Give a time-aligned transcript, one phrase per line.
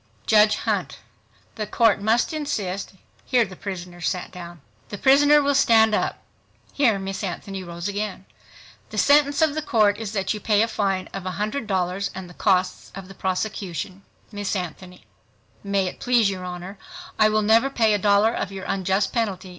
[0.25, 4.61] JUDGE HUNT—The Court must insist (here the prisoner sat down).
[4.89, 6.23] The prisoner will stand up.
[6.73, 8.25] (Here Miss Anthony rose again.)
[8.89, 12.33] The sentence of the Court is that you pay a fine of $100.00 and the
[12.33, 14.01] costs of the prosecution.
[14.31, 16.79] Miss ANTHONY—May it please your Honor,
[17.19, 19.49] I will never pay a dollar of your unjust penalty